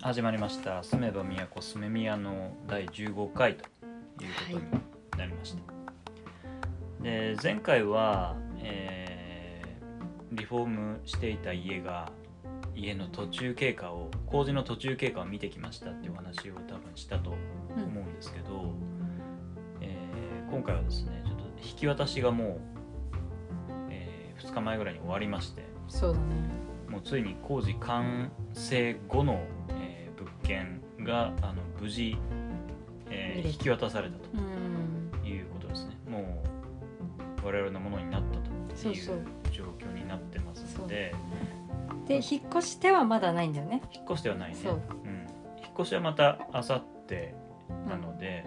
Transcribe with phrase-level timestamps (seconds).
[0.00, 3.64] 始まりました「住めば都住め宮」の第15回と
[4.22, 4.64] いうことに
[5.18, 12.10] なりました、で前回は、えーリフォームしていた家が
[12.74, 17.38] 家の途中経過を工事の途中経過を見てきましたっていうお話を多分したと思
[17.78, 18.72] うんですけど、
[19.80, 22.60] えー今回はですねちょっと引き渡しがもう、
[23.90, 26.64] え2日前ぐらいに終わりましてそうだね。
[26.88, 29.40] もうついに工事完成後の、
[30.44, 32.16] 件があの無事、
[33.10, 35.10] えー引き渡されたうん。
[35.20, 35.96] ということですね。
[36.08, 36.42] も
[37.42, 41.14] う我々のものになったという状況になってますので。
[42.06, 43.82] で引っ越してはまだないんだよね。
[43.94, 44.74] 引っ越してはないね、そう。
[44.74, 44.76] う
[45.08, 45.26] ん、
[45.62, 47.34] 引っ越しはまたあさって
[47.88, 48.44] なので、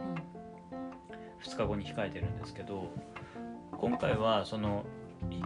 [1.43, 2.91] 2日後に控えてるんですけど
[3.71, 4.85] 今回はその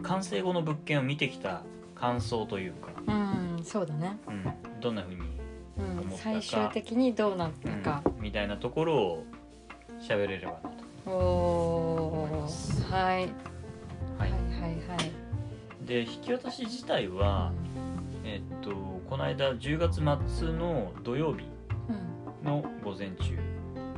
[0.04, 1.64] 完成後の物件を見てきた
[1.96, 5.31] 感想というか、うん、うん、そうだね、うん、どんな風にうん
[6.12, 9.24] 思ったか最終的にどうなったか、うんみたいなところを
[10.00, 10.70] 喋れればな
[11.06, 11.12] と。
[11.12, 12.82] お思います。
[12.84, 13.24] ーはい、
[14.18, 15.86] ははいい、はいはい。
[15.86, 17.52] で引き渡し自体は、
[18.24, 18.70] えっと
[19.10, 19.96] この間10月
[20.36, 21.46] 末の土曜日
[21.90, 23.36] うん、の午前中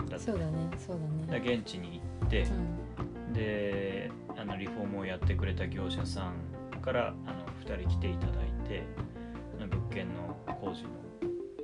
[0.10, 0.20] だった。
[0.20, 0.98] そうだねそう
[1.28, 1.44] だね。
[1.46, 3.34] だ現地に行ってう、ん。
[3.34, 8.84] であのリフォームをやってくれた業者さんからあの2人来ていただいて
[9.60, 10.90] 物件の工事の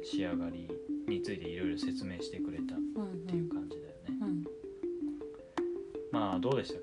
[0.09, 0.67] 仕上がり
[1.07, 4.43] についていろいろ説明してくれたっうんていう感じだよね、うん
[6.11, 6.81] まあどうでしたか、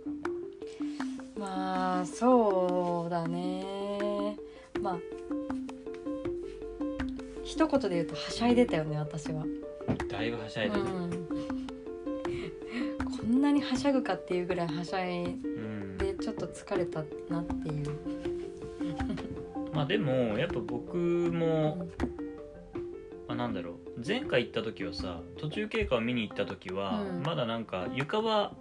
[1.37, 2.07] まあ。
[2.07, 4.37] そうだね。
[4.81, 4.99] まあ
[7.43, 9.45] 一言で言うとはしゃいでたよね私は、
[10.09, 11.29] だいぶはしゃいでた、うん、
[13.19, 15.99] こんなにはしゃぐかっていうぐらいはしゃいうん。
[15.99, 17.87] でちょっと疲れたなっていう、
[19.73, 21.87] まあでもやっぱ僕も、まあ、
[23.37, 23.77] なんだろう。
[24.07, 27.23] 前回行った時はさ途中経過を見に行った時は、うん。
[27.23, 28.53] まだなんか床は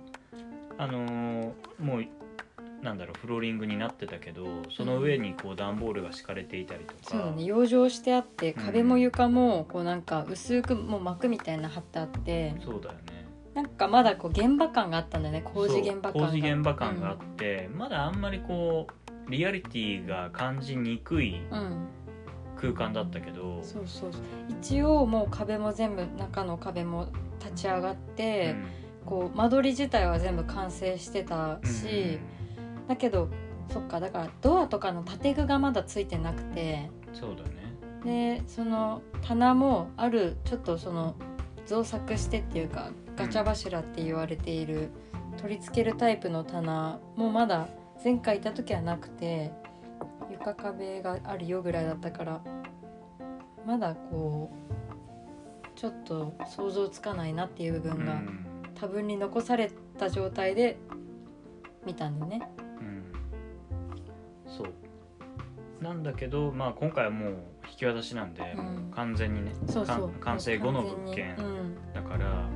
[0.78, 2.06] あのーもう
[2.84, 8.64] なんだろうフローリングになってたけどその上にこう段ボールが敷かれていたりとか、そうだね養生してあってうん。
[8.64, 13.26] 壁も床もこうなんか薄くもう膜みたいな貼ってあってそうだよね。
[13.56, 16.20] なんかまだこう現場感があったんだよね工事現場感が。
[16.20, 18.88] そう工事現場感があって、まだあんまりこ
[19.28, 21.88] うリアリティが感じにくいうん、うん
[22.56, 24.12] 空間だったけど、そうそう
[24.50, 27.08] 一応もう壁も全部中の壁も
[27.40, 28.56] 立ち上がって、
[29.06, 32.20] こう間取り自体は全部完成してたうんし、
[32.88, 33.30] だけど
[33.70, 36.90] そっかだからドアとかの建具がまだついてなくて。
[37.00, 37.56] うんそうだね。
[38.04, 41.16] でその棚もあるちょっとその
[41.66, 44.90] 造作してっていうかガチャ柱って言われている、
[45.38, 47.68] 取り付けるタイプの棚もまだ
[48.04, 49.52] 前回いた時はなくて
[50.46, 52.42] 床壁があるよぐらいだったから
[53.66, 54.66] まだこう
[55.76, 58.46] ちょっと想像つかないなっていう部分がうん。
[58.76, 60.78] 多分に残された状態で
[61.86, 62.42] 見たんだよね。
[62.80, 63.04] うん。
[64.46, 65.84] そう。
[65.84, 67.30] なんだけど、まあ、今回はもう
[67.70, 68.66] 引き渡しなんで、うん。
[68.66, 70.10] もう完全にねそうそう。
[70.12, 71.60] か完成後の物件完全に。
[71.60, 71.94] うん。
[71.94, 72.50] だから、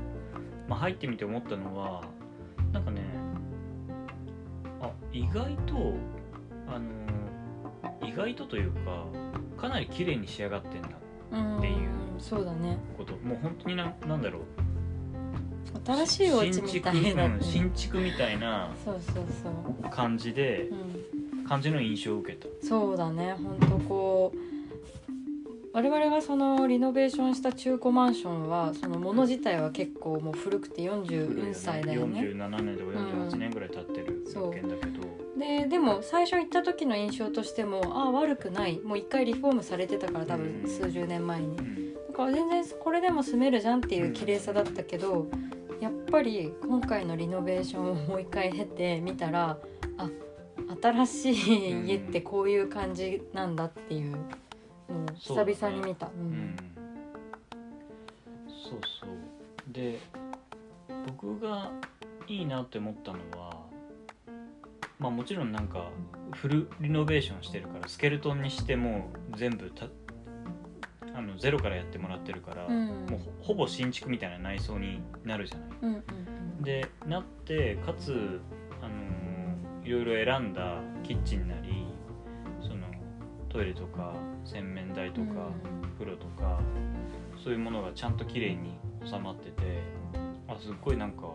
[0.67, 2.03] まあ、入ってみて思ったのは
[2.71, 3.01] なんかね
[4.81, 5.93] あ意外と
[6.67, 7.08] あの
[8.01, 9.05] 意外とというか
[9.57, 10.89] かなり綺麗に仕上がってんだ
[11.31, 11.89] うんっていう
[12.19, 12.77] そうだね。
[12.97, 14.43] こともう本当にななんだろう。
[15.85, 20.69] 新しいお家みたいな、新築,、うん、新築みたいなそうそうそう、感じで
[21.35, 22.47] うん、感じの印象を受けた。
[22.65, 24.37] そうだね本当こう
[25.71, 32.21] 我々がそのリノベーションした中古マンションはそのもの自体は結構もう古くて40歳だよね。
[32.21, 38.79] 47年とか48年ぐらい経ってる物件だけど、ででも最初行った時の印象としてもああ悪くない。
[38.79, 40.69] もう一回リフォームされてたから多分うん。
[40.69, 41.57] 数十年前に。
[41.57, 41.93] うん。
[41.93, 45.27] だから全然これでも住めるじゃんっていう綺麗さだったけど
[45.79, 49.57] やっぱり今回のリノベーションをもう一回経てみたら
[49.97, 50.09] あ
[50.81, 54.21] 新しい家ってこういう感じなんだっていうのを
[55.15, 56.07] 久々に見た。
[56.07, 56.11] そ
[58.75, 59.09] うそう。
[59.71, 59.99] で
[61.07, 61.71] 僕が
[62.27, 63.58] いいなって思ったのは
[64.99, 65.89] まあもちろんなんか
[66.33, 69.87] フルリノベーションしてるからスケルトンにしてもう全部た
[71.15, 72.87] あのゼロからやってもらってるから、うん。
[73.07, 75.69] もうほほぼ新築みたいな内装になるじゃない。
[75.81, 76.03] うんうん
[76.61, 78.41] でなってかつ、
[78.81, 81.87] あのーいろいろ選んだキッチンなり
[82.61, 82.85] その
[83.47, 84.13] トイレとか
[84.45, 85.49] 洗面台とか、
[85.97, 86.59] 風呂とか
[87.43, 89.81] そういうものがちゃんと綺麗に収まってて
[90.47, 91.31] あすっごいなんか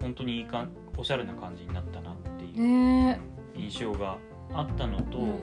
[0.00, 3.20] 本当にいいかんおしゃれな感じになったなっていうね
[3.54, 4.18] 印象が
[4.52, 5.40] あったのと、うん。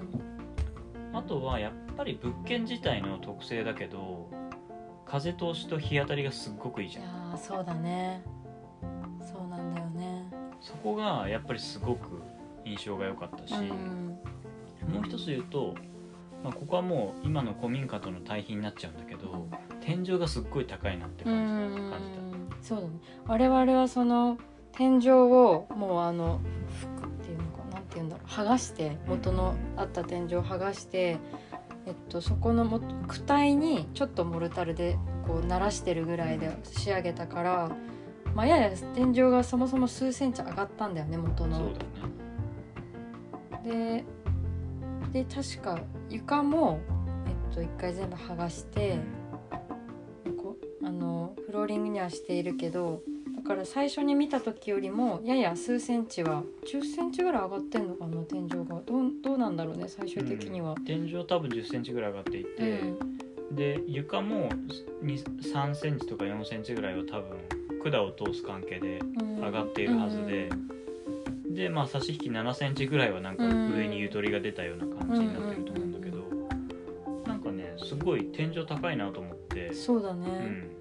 [1.14, 4.30] あとはやっぱり物件自体の特性だけど
[5.06, 7.04] 風通しと日当たりがすっごくいいじゃん。
[7.04, 8.22] いやーそうだね。
[9.22, 10.30] そうなんだよね。
[10.60, 12.22] そこがやっぱりすごく
[12.66, 14.18] 印象が良かったし、うん
[14.94, 15.76] もう一つ言うと、
[16.44, 19.48] まあ、ここはもう今の古民家との対比になっちゃうんだけど
[19.82, 21.90] 天井がすっごい高いなってう感じん。
[21.90, 22.22] 感じた
[22.62, 22.92] そうだね
[23.26, 24.38] 我々はその
[24.78, 26.40] 天井をもうあの
[26.80, 31.18] 服っていうのかなんていうんだろう剥がして元のあった天井を剥がして、
[31.88, 37.72] えっと、そこのも躯体にちょっとモルタルでこう鳴らしてるぐらいで仕上げたから、
[38.36, 41.72] まあ、やや天井がそもそも数センチ上がったんだよね元の。
[43.64, 44.06] ね
[45.12, 45.80] でで確か
[46.10, 46.80] 床も、
[47.26, 49.00] えっと、一回全部剥がして。
[51.68, 53.02] ローリングにはしているけど
[53.36, 58.82] だから最初に見た時よりもやや数センチは10センチぐらい上がってんのかな天井が。
[58.86, 60.76] どうどうなんだろうね最終的には。
[60.78, 63.56] うん天井多分1 0センチぐらい上がっていて、うん。
[63.56, 64.50] で床も
[65.04, 67.38] 3センチとか4センチぐらいは多分
[67.92, 69.40] 管を通す関係でうん。
[69.40, 70.50] 上がっているはずで、
[71.50, 76.24] でまあ差し引き7センチぐらいはなんか上にゆとりが出たような感じになってると思うんだけど、
[77.28, 80.77] なんかねすごい天井高いなと思って、そうだね、うん、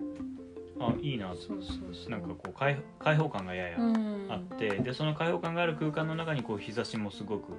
[0.80, 1.30] あいいな。
[1.30, 2.10] とそうそうそう。
[2.10, 4.26] なんかこう開開放感がややうん。
[4.28, 7.52] あって、でその開放感がある空間の中にこう日差しもすごく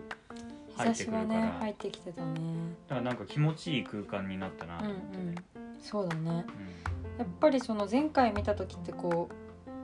[0.70, 2.40] 日差しはね入ってきてたね。
[2.88, 5.36] だからなんか気持ちいい空間になったなとうんう思って、ん
[5.80, 6.22] そうだね。
[6.22, 6.36] うん。
[7.18, 9.30] やっぱりその前回見た時ってこ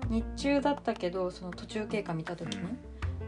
[0.09, 2.77] う日中だったけどその途中経過見た時ね、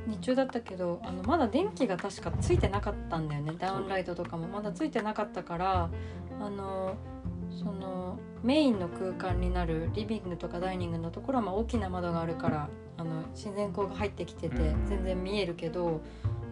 [0.08, 3.54] 日中だったけどあのまだ電気が確かついてなかったんだよね。
[3.58, 5.90] ダウンライトとかもまだついてなかったから
[6.40, 6.96] あの
[7.56, 14.86] そのメインの空間になるリビングとかダイニングのところはまあ大きな窓があるからあの自然光が入ってきててうん。
[14.86, 16.02] 全然見えるけど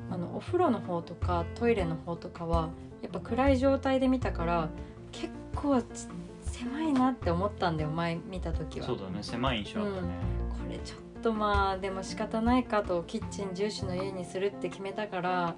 [0.09, 2.69] あのお風呂の方とかトイレの方とかは
[3.01, 4.69] やっぱ暗い状態で見たから
[5.11, 6.07] 結構つ
[6.41, 8.85] 狭いなって思ったんだよ前見た時は。
[8.85, 10.07] そうだね狭い印象あったね、
[10.49, 15.55] これちょっとまあでも仕方ないかとキッチン重視の家にするって決めたから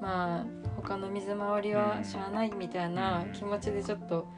[0.00, 0.46] まあ
[0.76, 4.28] 他の水回りはしゃあないみたいな気持ちでちょっと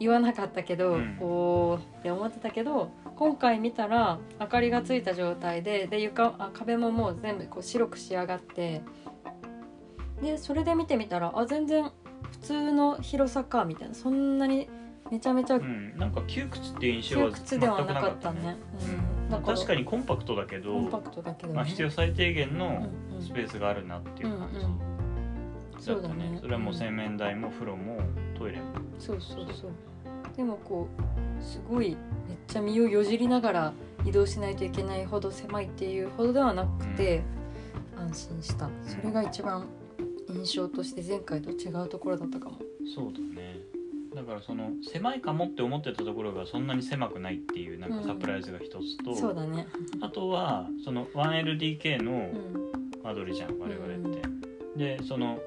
[0.00, 1.18] 言わなかったけど、うん。
[1.20, 8.82] おーって思ってたけど今回見たら明かりがついた状態でで床あ壁ももう全部こう白く仕上がって
[10.22, 11.92] でそれで見てみたらあ全然
[12.32, 13.94] 普通の広さかみたいな。
[13.94, 14.68] そんなに
[15.10, 18.08] めちゃめちゃうん、なんか窮屈っていう印象は窮全く屈ではななかっね。
[18.10, 18.56] かったたね。
[18.80, 19.30] うん。
[19.30, 21.54] だから確かにコンパクトだけど、コンパクトだけどね。
[21.56, 23.22] まあ、必要最低限うんのうん。
[23.22, 24.78] スペースがあるなっていう感じ、うんうん。
[24.78, 26.38] だったそうだね。
[26.40, 27.98] それはもう洗面台も風呂も
[28.40, 28.64] トイレも
[28.98, 29.70] そうそうそう。
[30.34, 31.90] でもこうすごい
[32.26, 33.72] めっちゃ身をよじりながら
[34.06, 37.22] 移動しないといけないほど狭いっていうほどではなくて、
[37.96, 38.70] 安心した。
[38.86, 39.66] それが一番
[40.28, 42.58] 印象として前回と違うところだったかも。
[42.94, 43.60] そうだね
[44.14, 49.66] だからその狭いかもって思ってたところがそんなに狭くないっていうなんかサプライズが一つと、そうだね。
[50.00, 52.70] あとはその 1LDK のうん
[53.02, 54.22] 間取りじゃん我々って、
[54.76, 55.38] でその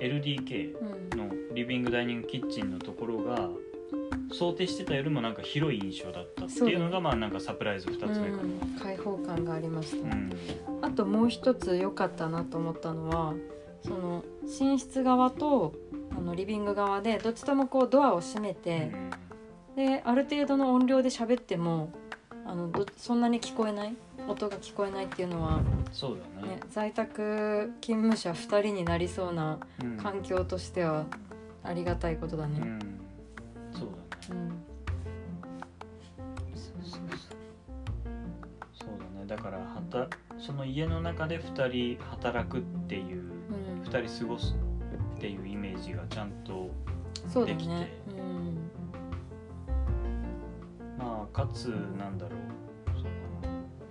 [0.00, 0.97] LDK うんの
[1.58, 3.48] リビングダイニングキッチンのところが
[4.32, 10.06] 想定してたよりもなんか広い印象だったっていうのがまあなんかサプライズ2つ目かな、うん開放感がありました。
[10.06, 10.32] うん。
[10.82, 13.34] あともう一つ良かったなと思ったのは
[13.82, 15.74] その寝室側と
[16.16, 18.92] あのリビング側でどっちともこうドアを閉めて、
[19.74, 21.90] である程度の音量で喋っても
[22.46, 23.96] あのどそんなに聞こえない？
[24.28, 26.54] 音が聞こえないっていうのは、そうだね。
[26.56, 29.96] ね、在宅勤務者2人になりそうなうん。
[29.96, 31.06] 環境としては
[31.68, 32.60] ありがたいことだね。
[32.62, 32.78] うん。
[33.72, 33.88] そう
[34.28, 34.40] だね。
[34.40, 34.48] うん。
[36.54, 37.00] そうそうそう。
[38.72, 39.26] そうだね。
[39.26, 40.08] だからはた
[40.38, 43.82] その家の中で2人働くっていううん。
[43.82, 44.54] 2人過ごす
[45.16, 46.70] っていうイメージがちゃんと
[47.44, 47.74] できて。
[47.74, 47.92] ね。
[48.16, 48.70] うん。
[50.96, 51.66] まあかつ
[51.98, 52.38] なんだろう。
[52.96, 53.10] その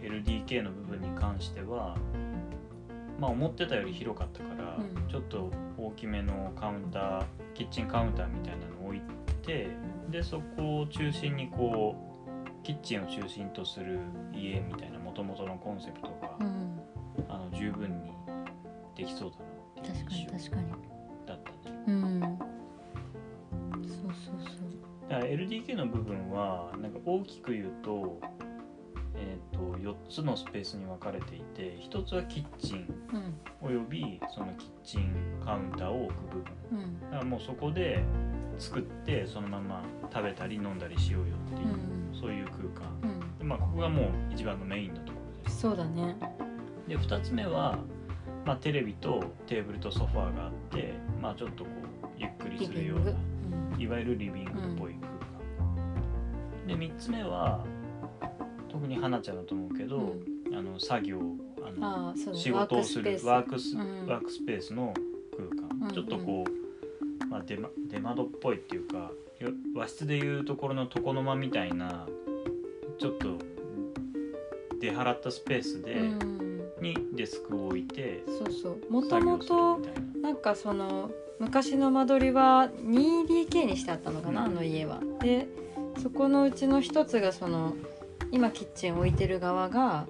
[0.02, 1.96] LDK の部分に関しては
[3.20, 5.08] まあ思ってたより広かったから、うん。
[5.08, 5.52] ちょっと
[5.88, 9.02] 大きめのカウンターキッチンカウンターみたいなのを置い
[9.46, 9.70] て
[10.10, 14.00] でそこを中心にこうキッチンを中心とする
[14.34, 16.68] 家みたいな元々のコンセプトが、うん
[17.30, 18.12] あの十分に
[18.96, 20.72] できそうだなっていう確かに印象確かに。
[21.26, 22.22] だったねうん
[23.82, 24.64] そうそうそ
[25.08, 25.10] う。
[25.10, 28.20] だから LDK の部分はなんか大きく言うと
[29.88, 33.34] 4つのスペースに分かれていて1つはキッチンうん。
[33.62, 35.14] およびそのキッチン
[35.44, 36.46] カウンターを置く部分。
[36.72, 37.02] うん。
[37.02, 38.04] だからもうそこで
[38.60, 42.20] 作ってそのまま食べたり飲んだりしようよっていう、うん。
[42.20, 42.92] そういう空間。
[43.04, 43.38] うん。
[43.38, 45.62] で、まあ、ここがもう一番のメインのところです。
[45.62, 46.16] そうだね。
[46.88, 47.80] で2つ目は、
[48.46, 51.70] まあ、テレビとテーブルとソファーがあって、まあ、ちょっとこ
[52.04, 53.12] うゆっくりするような
[53.78, 55.12] いわゆるリビングっぽい空
[56.66, 57.64] 間、で3つ目は
[58.68, 60.38] 特に花ちゃんだと思うけど、うん。
[60.56, 61.20] あの作業
[61.62, 64.08] あの仕事をするワークス,、うん。
[64.08, 64.94] ワークスペースの
[65.36, 72.08] 空間、うんちょっとこう、まあ、出ま出窓っぽいっていうかよ和室でいうところの床の間みたいな
[73.00, 73.38] ちょっと
[74.82, 76.38] 出払ったスペースで、うん
[76.82, 78.92] にデスクを置いてそうそう。
[78.92, 79.80] もともと。
[80.22, 80.32] な。
[80.32, 81.10] んかその
[81.40, 84.52] 昔の間取りは 2DK にしてあったのかな、うん。
[84.52, 85.02] あの家は。
[85.20, 85.48] で
[86.02, 87.74] そこのうちの一つがその
[88.32, 90.08] 今キッチン置いてる側が、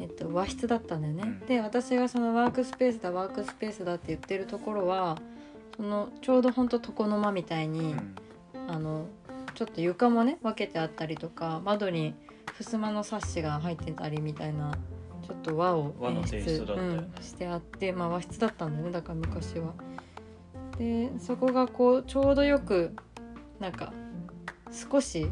[0.00, 1.22] えっと、和室だったんだよね。
[1.24, 5.18] うんで私がそのワークスペースだワークスペースだって言ってるところは
[5.76, 8.14] そのちょうどほんと床の間みたいに、うん
[8.66, 9.06] あの
[9.54, 12.14] ちょっと床もね分けてあったりとか窓に
[12.58, 14.76] 襖のサッシが入ってたりみたいな
[15.26, 19.74] ちょっと和を演出、ねうんしてあって、まあ、和室だったんだよねだから昔は。
[20.78, 22.96] でそこがこうちょうどよく
[23.60, 23.92] なんか
[24.72, 25.30] 少し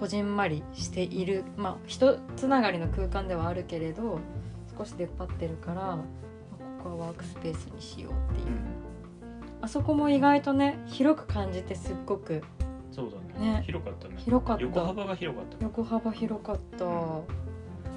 [0.00, 4.18] こじんまりしているまあ人つながりの空間ではあるけれど
[4.76, 5.96] 少し出っ張ってるから、まあ
[6.82, 8.46] ここはワークスペースにしようっていう。
[8.46, 8.60] う、ん。
[9.60, 12.42] あそこも意外とね広く感じてすっごく
[12.90, 13.52] そうだね。
[13.56, 13.62] ね。
[13.66, 14.14] 広かったね。
[14.16, 14.62] 広かった。
[14.62, 15.64] 横幅が広かった。
[15.64, 16.86] 横幅広かった、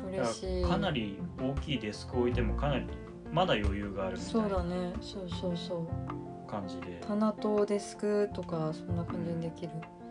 [0.10, 0.66] 嬉しい。
[0.66, 2.86] かなり大きいデスクを置いてもかなり
[3.32, 4.94] まだ余裕があるみたそいうなだね。
[5.02, 6.52] そうそうそう。
[6.52, 7.02] 感じで。
[7.08, 10.03] 棚とデスクとかそんな感じにできる、まあ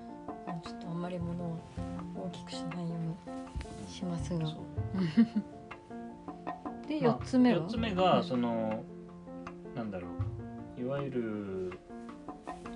[0.64, 1.58] ちょっとあんまり物を
[2.16, 2.94] 大きくしないよ
[3.26, 4.46] うにしますが。
[6.88, 7.96] でまあ4つ目は、四つ目うん。
[7.96, 8.82] がその
[9.74, 10.08] なんだろ
[10.78, 10.80] う。
[10.80, 11.78] いわゆる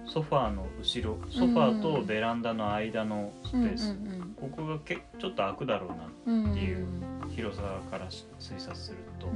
[0.07, 3.99] ソファーの後ろソファーとベランダの間のスペうんース、
[4.41, 6.87] ここがけちょっと開くだろうなうんうんっていう
[7.31, 9.27] 広さからし推察すると、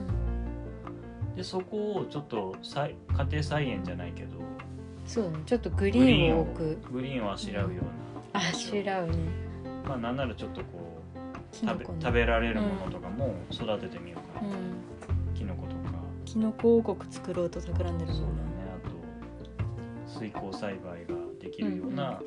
[1.37, 4.37] でそこをちょっとさい家庭菜園じゃないけど。
[5.05, 5.39] そうだね。
[5.45, 6.93] ちょっとグリーンを置く。
[6.93, 7.91] グリーンをあしらうような
[8.33, 9.17] あしらうね
[9.87, 11.03] まあなんならちょっとこ
[11.53, 15.35] う食べ食べられるものとかも育ててみようかな、うん。
[15.35, 15.99] キノコとか。
[16.25, 18.33] キノコ王国作ろうと企んでるそうだね。
[18.77, 22.23] あと水耕栽培ができるような、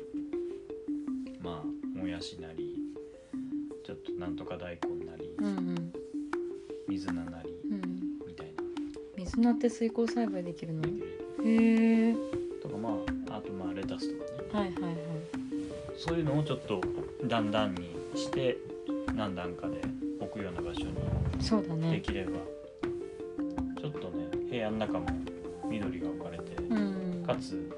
[1.40, 2.76] まあもやしなり
[3.84, 5.92] ちょっとなんとか大根なり、うんうん。
[6.88, 7.80] 水菜なりうん。
[8.26, 8.62] みたいな。
[9.16, 10.82] 水菜って水耕栽培できるの？
[10.82, 12.14] へえ。
[12.62, 12.90] とかま
[13.30, 14.66] ああとまあレタスとかね。
[14.66, 14.94] はいはいはい
[15.96, 16.80] そういうのをちょっと
[17.24, 18.56] 段々にして
[19.14, 19.80] 何段かで
[20.20, 22.32] 置くような場所にできれば、
[23.80, 25.06] ちょっとね部屋の中も
[25.68, 27.24] 緑が置かれて、うん。
[27.26, 27.70] かつ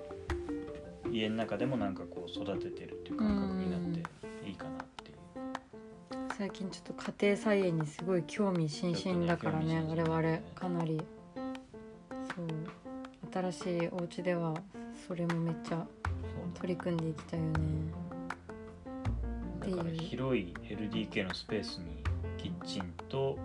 [1.11, 5.17] 家の中でもなんかこう育ててるっていう感覚になっていいかなっていう、
[6.37, 11.01] 最近ちょっと家庭菜園にすごい興味津々だからねね我々かなり。
[12.35, 12.47] そう。
[13.33, 14.55] 新しいお家では
[15.07, 15.87] それもめっちゃ
[16.55, 17.53] 取り組んでいきたいよね
[19.67, 19.77] っていう。
[19.77, 22.03] だから広い LDK のスペースに
[22.39, 23.39] キッチンと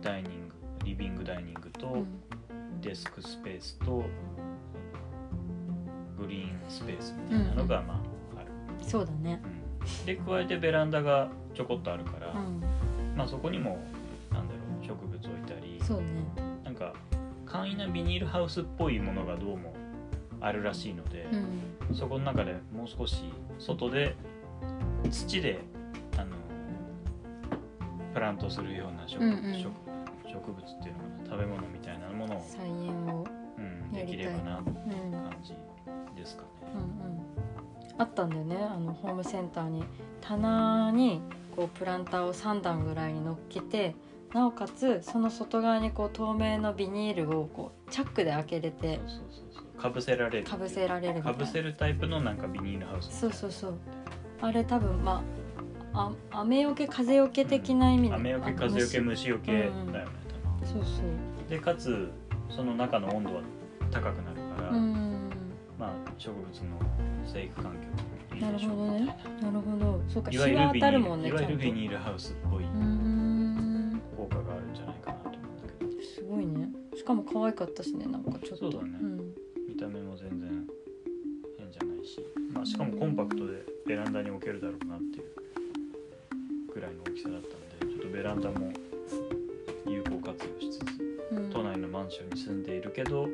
[0.00, 2.06] ダイニングリビングダイニングとうん。
[2.80, 4.02] デスクスペースと
[6.18, 8.48] グリーンスペースみたいなのがまあある、
[8.84, 9.40] そうだね。
[9.44, 10.06] うん。
[10.06, 12.60] で加えてベランダがちょこっとあるから、うん。
[13.16, 13.78] まあそこにも
[14.32, 16.06] なんだろう植物置いたりそうね。
[16.64, 16.92] なんか
[17.46, 19.74] 簡易なビニールハウスっぽいものがどうも
[20.40, 21.28] あるらしいので、
[21.88, 21.94] うん。
[21.94, 23.22] そこの中でもう少し
[23.60, 24.16] 外で
[25.12, 25.60] 土で
[26.16, 26.36] あの
[28.14, 29.54] プラントするような植,、うんうん。
[29.54, 29.70] 植
[30.28, 33.24] 植物っていうのかな食べ物みたいなものを、菜園を
[33.58, 35.54] うん、できればなってうん感じ
[36.16, 36.48] ですかね。
[36.74, 36.80] うん。
[36.80, 37.22] うん
[37.98, 39.84] あったんだよねあのホームセンターに
[40.22, 41.20] 棚に
[41.54, 43.94] こうプランターを3段ぐらいに乗っけて
[44.32, 49.80] なおかつその外側にこう透明のビニールをこうチャックで開けれてそうそうそうそう。
[49.80, 53.74] かぶせられるかぶせられるかぶせるタイプのなんかビニールハウスそうそうそう
[54.42, 55.22] あれ多分ま
[55.94, 60.04] ああ雨よけ風よけ的な意味で、雨よけあ風よけ虫虫よけだよね、
[60.62, 60.66] うん。
[60.66, 62.10] そうそうでかつ
[62.50, 63.42] その中の温度は
[63.90, 65.30] 高くなるから、うん。
[65.78, 66.78] まあ植物の
[67.24, 69.16] 生育環境なるほどね。
[69.40, 70.02] なるほど。
[70.08, 74.00] そうか日は当たるもんねいわゆるビニールハウスっぽいうん。
[74.16, 76.02] 効果があるんじゃないかなと思うんだけど。
[76.02, 76.68] すごいね。
[76.96, 78.70] しかも可愛かったしねなんかちょっと。
[78.72, 78.88] そうだね。
[78.88, 79.16] ん。
[79.68, 80.66] 見た目も全然
[81.58, 82.18] 変じゃないし、
[82.52, 85.24] まあ、しかもコンパクトでベランダに置けるだろうなっていう
[86.72, 87.48] ぐらいの大きさだった
[87.84, 88.72] んでちょっとベランダも
[89.86, 90.82] 有効活用しつつ
[91.32, 91.50] うん。
[91.50, 93.28] 都内のマンションに住んでいるけど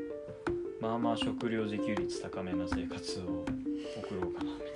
[0.81, 3.45] まあまあ食料自給率高めな生活を
[4.01, 4.69] 送ろうかなみたい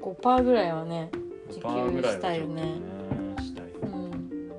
[0.00, 0.04] な。
[0.04, 1.10] 5%ぐらいはね
[1.48, 2.62] 自給5%ぐらいはちょっとしたいよね
[3.40, 4.50] したいうん。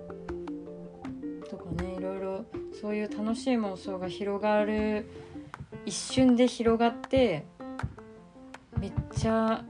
[1.50, 2.46] とかねいろいろ
[2.80, 5.06] そういう楽しい妄想が広がる
[5.86, 7.46] 一瞬で広がって
[8.80, 9.64] めっちゃ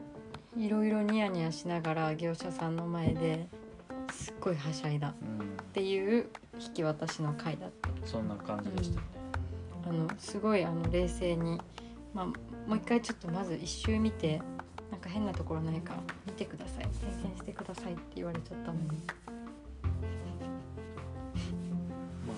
[0.58, 3.48] いろいろニヤニヤしながら業者さんの前で
[4.14, 7.90] すっごいはしゃいだっうんていう引き渡しの回だった。
[8.06, 9.06] そんな感じでしたね、
[9.90, 11.60] あのすごいあの冷静に、
[12.14, 12.34] まあ、も
[12.70, 14.42] う一回ちょっとまず一周見て
[14.90, 15.96] なんか変なところないか
[16.26, 16.88] 見てください。
[17.02, 18.88] 点検してくださいって言われちゃったのに。
[22.26, 22.34] ま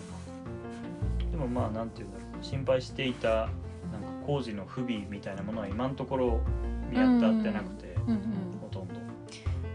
[1.27, 2.43] あでもまあなんていうんだろう。
[2.43, 3.49] 心配していたなんか
[4.25, 6.41] 工事の不備みたいなものは今のところ
[6.89, 8.87] 見当たってなくて、うんうんほとん。
[8.87, 8.95] ど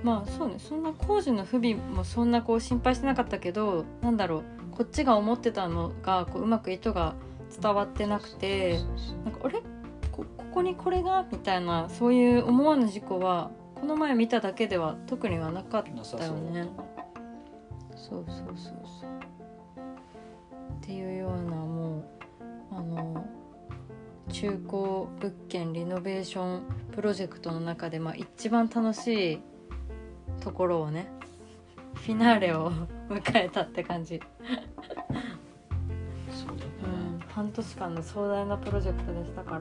[0.03, 0.57] まあそうね。
[0.59, 4.45] そんな工事の不備もそんなこう心配してなかったけどなんだろう。
[4.73, 7.15] こっちが思ってたのがこううまく意図が
[7.61, 8.81] 伝わってなくて
[9.25, 9.61] なんかあれ？
[10.11, 11.27] こここにこれが？
[11.31, 16.69] みたいなそういう思わぬ事故はこの前見ただけでは特にはなかったよね。
[17.95, 19.11] そうそうそうそう。
[20.81, 21.57] っていうような
[24.43, 24.83] 中古
[25.21, 29.39] 物件リノベーションプロジェクトの中で、まあ、一番楽しい
[30.41, 31.07] ところをね
[31.95, 32.73] フィナーレを
[33.09, 34.21] 迎えたって感じ、
[36.29, 36.87] そうだね、う
[37.19, 39.59] ん、半年間の壮大なプロジェクトでしたから。
[39.59, 39.61] う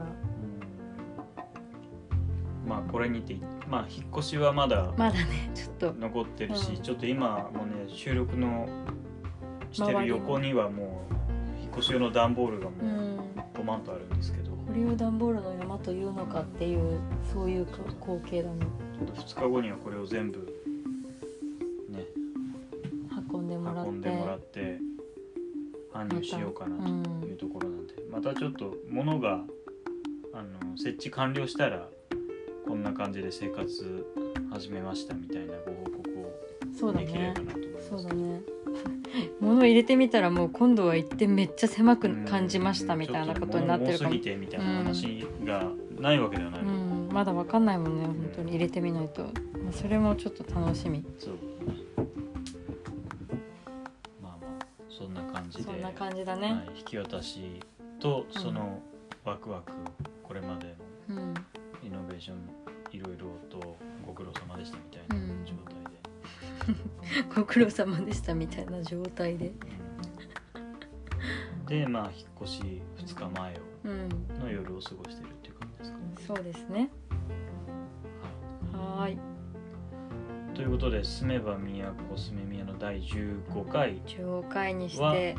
[2.66, 2.68] ん。
[2.68, 3.36] まあこれにて
[3.68, 5.94] まあ引っ越しはまだまだねちょっと。
[5.94, 6.82] 残ってるし、うん。
[6.82, 8.68] ちょっと今もね収録の
[9.70, 13.12] してる横にはもう引っ越し用の段ボールがもううん。
[13.54, 14.41] 5万とあるんですけど、
[14.72, 16.98] これを段ボールの山というのかっていう
[17.30, 17.66] そういう
[18.00, 18.66] 光景だね。
[18.98, 20.38] ちょっと2日後にはこれを全部
[21.90, 22.06] ね
[23.30, 23.90] 運んでもらって。
[23.90, 24.78] 運んでもらって
[25.92, 26.78] 搬入しようかな
[27.20, 29.44] というところなんで、またちょっと物が
[30.32, 31.86] あの設置完了したら
[32.66, 34.06] こんな感じで生活
[34.50, 35.84] 始めましたみたいなご報
[36.78, 37.88] 告をできればなと思います。
[37.90, 38.51] そうだね
[39.40, 44.10] 物入れてみたらもう今度は行ってめっちゃ狭く感じましたみたいなことになってるかも。
[44.10, 45.64] ちょっと物多すぎてみたいな話が
[46.00, 47.08] ないわけではない、うん。
[47.12, 49.30] まだわかんないもんね本当に入れてみないと、ま
[49.70, 51.04] あ、それもちょっと楽しみ。
[51.18, 51.34] そう。
[54.22, 55.64] まあまあそんな感じで。
[55.64, 56.40] そんな感じだはい。
[56.40, 57.60] ね、、引き渡し
[58.00, 58.80] とその
[59.24, 59.72] ワクワク
[60.22, 60.71] これまで
[67.34, 69.48] ご苦労様でしたみたいな状態で。
[69.48, 69.82] うん
[71.72, 74.08] でまあ引っ越し2日前をうん。
[74.38, 76.90] の夜を過ごしてるっていう感じですかね、そうですね。
[78.72, 79.14] はい。
[79.14, 79.18] い、
[80.54, 84.00] ということで「住めば都住め宮」の第15回。
[84.02, 85.36] 15回にして。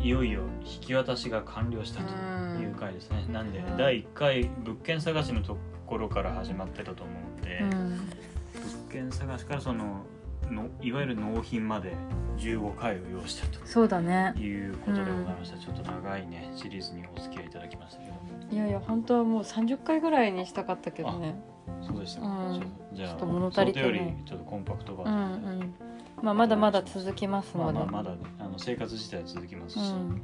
[0.00, 0.08] い。
[0.08, 7.70] よいよ引き渡しが完了したという回ですね、なんで第1回物件探しのところから始まってたと思うんで、うん。
[7.70, 10.04] 物件探しからその
[10.52, 11.94] のいわゆる納品まで
[12.38, 13.64] 15回を要したと。
[13.66, 14.34] そうだね。
[14.36, 18.12] いうことでございました、ちょっと長いねシリーズにお付き合いいただきましたけど
[18.50, 21.40] いやいや本当はもう30回ぐらいにしたかったけどね。
[21.86, 22.72] そうでしたか、うん。
[22.92, 25.74] じゃあちょっと物足りよりちょっとコンパクトバうんージョンで、うん
[26.22, 28.18] まあまだまだ続きますまあので、まあまだね。
[28.38, 30.22] あの生活自体は続きますし、うん。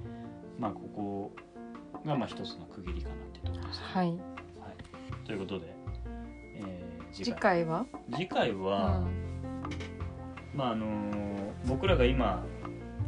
[0.59, 1.33] まあここ
[2.07, 4.07] がまあ一つの区切りかなっていうところですね、はい。
[4.09, 4.17] はい、
[5.27, 5.75] ということで、
[6.57, 7.64] えー次回。
[7.64, 7.87] は？
[8.12, 9.28] 次回うは、ん
[10.59, 10.87] まああの
[11.66, 12.44] 僕らが今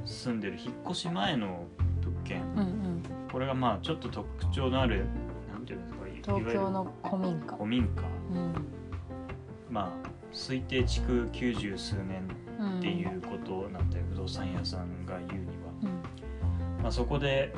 [0.05, 1.67] 住んでる引っ越し前の
[2.01, 3.03] 物件うんうん。
[3.31, 5.05] これがまあちょっと特徴のある
[5.53, 7.57] なんていうんですか東京の古民家。
[7.57, 8.03] 古民家。
[8.33, 8.55] うん。
[9.69, 12.29] まあ推定築九十数年
[12.61, 16.83] うんっていうことなんで不動産屋さんが言うには、うん。
[16.83, 17.53] まあ、そこで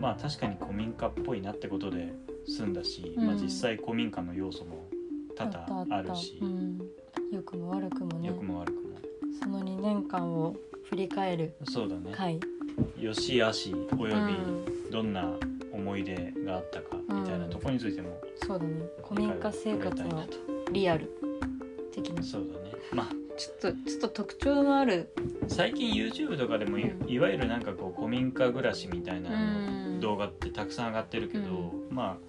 [0.00, 2.14] まあ確かに古民家っぽいなってことで
[2.46, 3.26] 住んだし、うん。
[3.26, 4.88] まあ、実際古民家の要素も
[5.36, 6.78] 多々あるし、うん、
[7.30, 8.28] 良くも悪くもね。
[8.28, 8.77] 良くも悪くも
[9.40, 10.56] その2年間を
[10.90, 12.40] 振り返るそうだね、回、
[12.98, 14.90] よし悪しおよびうん。
[14.90, 15.30] どんな
[15.72, 18.70] 思い出があったかみたいなところについてもそうだね。
[19.06, 20.24] 古民家生活の
[20.72, 21.10] リアル
[21.92, 22.72] 的なとそうだね。
[22.92, 25.14] まあちょっとちょっと特徴のある
[25.46, 27.08] 最近 YouTube とかでもい,、うん。
[27.08, 30.00] いわゆるなんかこう古民家暮らしみたいなうん。
[30.00, 32.28] 動画ってたくさん上がってるけど、まあ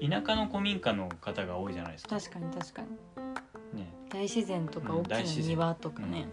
[0.00, 2.16] 田舎の古民家の方が多いじゃないですか。
[2.18, 2.88] 確かに確かに。
[2.88, 2.96] ね、
[4.12, 6.28] 大自然とかうん大きな庭とかね、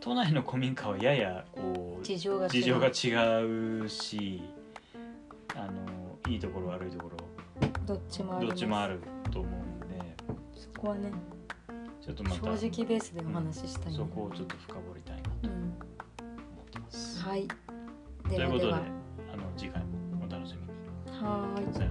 [0.00, 2.50] 都内の古民家はややこう事情が違う。
[2.50, 3.44] 事情が違
[3.84, 4.42] うし
[5.54, 5.72] あの
[6.30, 7.10] いいところ悪いとこ
[7.86, 8.54] どっちもあろります。
[8.54, 10.16] どっちもあると思うんで。
[10.54, 11.12] そこはね
[12.00, 15.52] ちょっとまた正直ベースでお話ししたいねそこをちょっと深掘りたいなとうん。
[15.52, 15.62] 思
[16.62, 17.22] ってます。
[17.22, 17.48] はい。
[18.28, 18.82] ということであの
[19.56, 19.86] 次回も
[20.28, 20.62] お楽しみ
[21.12, 21.20] に。
[21.20, 21.74] はーい。
[21.74, 21.90] さよ